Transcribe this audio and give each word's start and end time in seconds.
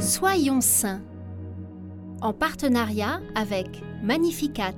Soyons 0.00 0.62
saints 0.62 1.02
en 2.22 2.32
partenariat 2.32 3.20
avec 3.34 3.82
Magnificat. 4.02 4.74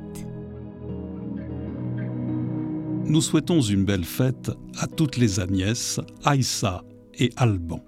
Nous 3.04 3.20
souhaitons 3.20 3.60
une 3.60 3.84
belle 3.84 4.04
fête 4.04 4.50
à 4.80 4.88
toutes 4.88 5.18
les 5.18 5.38
Agnès, 5.38 6.00
Aïssa 6.24 6.82
et 7.14 7.30
Alban. 7.36 7.84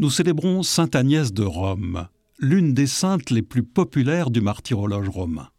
Nous 0.00 0.10
célébrons 0.10 0.64
Sainte 0.64 0.96
Agnès 0.96 1.32
de 1.32 1.44
Rome, 1.44 2.08
l'une 2.40 2.74
des 2.74 2.88
saintes 2.88 3.30
les 3.30 3.42
plus 3.42 3.62
populaires 3.62 4.30
du 4.30 4.40
martyrologe 4.40 5.08
romain. 5.08 5.50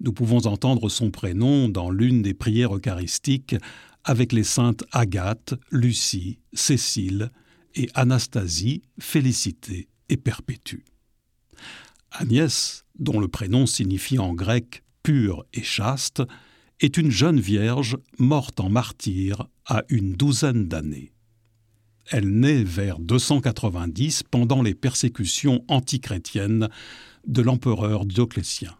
Nous 0.00 0.14
pouvons 0.14 0.46
entendre 0.46 0.88
son 0.88 1.10
prénom 1.10 1.68
dans 1.68 1.90
l'une 1.90 2.22
des 2.22 2.32
prières 2.32 2.74
eucharistiques 2.74 3.56
avec 4.02 4.32
les 4.32 4.44
saintes 4.44 4.84
Agathe, 4.92 5.52
Lucie, 5.70 6.38
Cécile 6.54 7.30
et 7.74 7.88
Anastasie, 7.94 8.82
Félicité 8.98 9.88
et 10.08 10.16
Perpétue. 10.16 10.84
Agnès, 12.10 12.84
dont 12.98 13.18
le 13.18 13.28
prénom 13.28 13.66
signifie 13.66 14.18
en 14.18 14.34
grec 14.34 14.84
pur 15.02 15.44
et 15.52 15.62
chaste, 15.62 16.22
est 16.80 16.96
une 16.96 17.10
jeune 17.10 17.40
vierge 17.40 17.96
morte 18.18 18.60
en 18.60 18.68
martyr 18.68 19.48
à 19.66 19.82
une 19.88 20.12
douzaine 20.12 20.68
d'années. 20.68 21.12
Elle 22.10 22.28
naît 22.28 22.64
vers 22.64 22.98
290 22.98 24.24
pendant 24.24 24.62
les 24.62 24.74
persécutions 24.74 25.64
antichrétiennes 25.68 26.68
de 27.26 27.42
l'empereur 27.42 28.04
Dioclétien. 28.04 28.76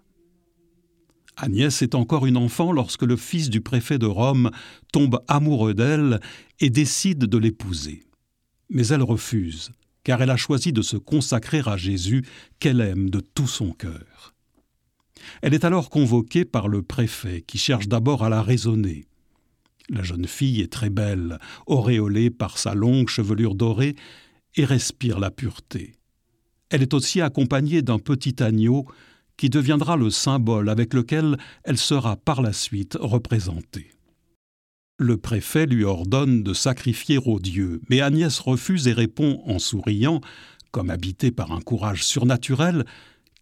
Agnès 1.36 1.82
est 1.82 1.94
encore 1.94 2.26
une 2.26 2.36
enfant 2.36 2.70
lorsque 2.70 3.02
le 3.02 3.16
fils 3.16 3.50
du 3.50 3.60
préfet 3.60 3.98
de 3.98 4.06
Rome 4.06 4.50
tombe 4.92 5.20
amoureux 5.26 5.74
d'elle 5.74 6.20
et 6.60 6.70
décide 6.70 7.24
de 7.24 7.38
l'épouser. 7.38 8.02
Mais 8.70 8.88
elle 8.88 9.02
refuse, 9.02 9.72
car 10.02 10.22
elle 10.22 10.30
a 10.30 10.36
choisi 10.36 10.72
de 10.72 10.82
se 10.82 10.96
consacrer 10.96 11.62
à 11.66 11.76
Jésus 11.76 12.24
qu'elle 12.58 12.80
aime 12.80 13.10
de 13.10 13.20
tout 13.20 13.46
son 13.46 13.72
cœur. 13.72 14.34
Elle 15.42 15.54
est 15.54 15.64
alors 15.64 15.90
convoquée 15.90 16.44
par 16.44 16.68
le 16.68 16.82
préfet, 16.82 17.42
qui 17.42 17.58
cherche 17.58 17.88
d'abord 17.88 18.24
à 18.24 18.28
la 18.28 18.42
raisonner. 18.42 19.06
La 19.88 20.02
jeune 20.02 20.26
fille 20.26 20.60
est 20.60 20.72
très 20.72 20.90
belle, 20.90 21.38
auréolée 21.66 22.30
par 22.30 22.58
sa 22.58 22.74
longue 22.74 23.08
chevelure 23.08 23.54
dorée, 23.54 23.96
et 24.56 24.64
respire 24.64 25.18
la 25.18 25.30
pureté. 25.30 25.92
Elle 26.70 26.82
est 26.82 26.94
aussi 26.94 27.20
accompagnée 27.20 27.82
d'un 27.82 27.98
petit 27.98 28.42
agneau 28.42 28.86
qui 29.36 29.50
deviendra 29.50 29.96
le 29.96 30.10
symbole 30.10 30.68
avec 30.68 30.94
lequel 30.94 31.36
elle 31.64 31.78
sera 31.78 32.16
par 32.16 32.40
la 32.40 32.52
suite 32.52 32.96
représentée. 33.00 33.90
Le 34.98 35.16
préfet 35.16 35.66
lui 35.66 35.82
ordonne 35.82 36.44
de 36.44 36.54
sacrifier 36.54 37.18
au 37.18 37.40
Dieu, 37.40 37.80
mais 37.90 38.00
Agnès 38.00 38.38
refuse 38.38 38.86
et 38.86 38.92
répond 38.92 39.42
en 39.44 39.58
souriant, 39.58 40.20
comme 40.70 40.88
habitée 40.88 41.32
par 41.32 41.50
un 41.50 41.60
courage 41.60 42.04
surnaturel, 42.04 42.84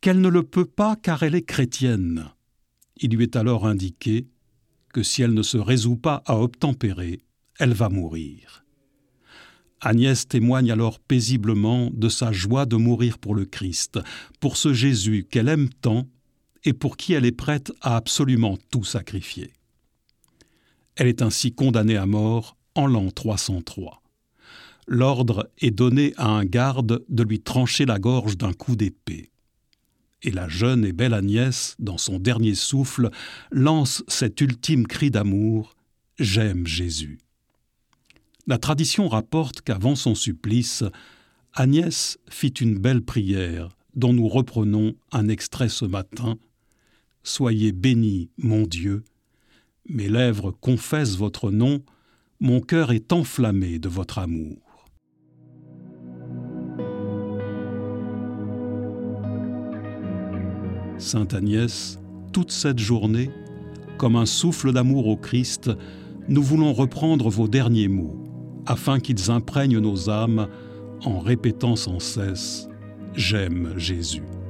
qu'elle 0.00 0.23
ne 0.23 0.28
le 0.28 0.45
peut 0.45 0.64
pas 0.64 0.97
car 0.97 1.23
elle 1.23 1.34
est 1.34 1.45
chrétienne. 1.45 2.30
Il 2.97 3.14
lui 3.14 3.25
est 3.25 3.36
alors 3.36 3.67
indiqué 3.67 4.28
que 4.95 5.03
si 5.03 5.20
elle 5.20 5.34
ne 5.34 5.42
se 5.42 5.58
résout 5.58 5.97
pas 5.97 6.23
à 6.25 6.39
obtempérer, 6.39 7.20
elle 7.58 7.75
va 7.75 7.91
mourir. 7.91 8.64
Agnès 9.83 10.27
témoigne 10.27 10.70
alors 10.70 11.00
paisiblement 11.00 11.91
de 11.92 12.08
sa 12.08 12.33
joie 12.33 12.64
de 12.64 12.77
mourir 12.77 13.19
pour 13.19 13.34
le 13.34 13.45
Christ, 13.45 14.00
pour 14.41 14.56
ce 14.56 14.73
Jésus 14.73 15.27
qu'elle 15.30 15.48
aime 15.48 15.69
tant 15.69 16.06
et 16.64 16.73
pour 16.73 16.97
qui 16.97 17.12
elle 17.12 17.27
est 17.27 17.33
prête 17.33 17.73
à 17.83 17.97
absolument 17.97 18.56
tout 18.70 18.84
sacrifier. 18.84 19.53
Elle 20.96 21.08
est 21.08 21.22
ainsi 21.22 21.52
condamnée 21.52 21.96
à 21.96 22.06
mort 22.06 22.56
en 22.74 22.86
l'an 22.86 23.10
303. 23.10 24.02
L'ordre 24.86 25.50
est 25.58 25.70
donné 25.70 26.12
à 26.16 26.28
un 26.28 26.44
garde 26.44 27.04
de 27.08 27.22
lui 27.22 27.40
trancher 27.40 27.86
la 27.86 27.98
gorge 27.98 28.36
d'un 28.36 28.52
coup 28.52 28.76
d'épée. 28.76 29.30
Et 30.22 30.30
la 30.30 30.48
jeune 30.48 30.84
et 30.84 30.92
belle 30.92 31.14
Agnès, 31.14 31.77
dans 31.78 31.98
son 31.98 32.18
dernier 32.18 32.55
souffle, 32.55 33.11
lance 33.50 34.05
cet 34.08 34.40
ultime 34.40 34.86
cri 34.86 35.11
d'amour 35.11 35.74
J'aime 36.18 36.67
Jésus. 36.67 37.18
La 38.46 38.58
tradition 38.58 39.08
rapporte 39.08 39.62
qu'avant 39.62 39.94
son 39.94 40.14
supplice, 40.14 40.84
Agnès 41.55 42.18
fit 42.28 42.48
une 42.48 42.78
belle 42.78 43.02
prière 43.02 43.68
dont 43.94 44.12
nous 44.12 44.28
reprenons 44.28 44.94
un 45.11 45.28
extrait 45.28 45.68
ce 45.68 45.84
matin. 45.84 46.38
Soyez 47.22 47.72
béni, 47.72 48.30
mon 48.36 48.62
Dieu, 48.62 49.05
mes 49.88 50.08
lèvres 50.08 50.50
confessent 50.50 51.16
votre 51.16 51.50
nom, 51.50 51.82
mon 52.40 52.60
cœur 52.60 52.92
est 52.92 53.12
enflammé 53.12 53.78
de 53.78 53.88
votre 53.88 54.18
amour. 54.18 54.58
Sainte 60.98 61.34
Agnès, 61.34 61.98
toute 62.32 62.52
cette 62.52 62.78
journée, 62.78 63.30
comme 63.98 64.16
un 64.16 64.26
souffle 64.26 64.72
d'amour 64.72 65.06
au 65.06 65.16
Christ, 65.16 65.70
nous 66.28 66.42
voulons 66.42 66.72
reprendre 66.72 67.28
vos 67.28 67.48
derniers 67.48 67.88
mots, 67.88 68.16
afin 68.66 69.00
qu'ils 69.00 69.30
imprègnent 69.30 69.80
nos 69.80 70.08
âmes 70.08 70.48
en 71.04 71.18
répétant 71.18 71.76
sans 71.76 71.98
cesse⁇ 71.98 72.68
J'aime 73.14 73.74
Jésus⁇ 73.76 74.22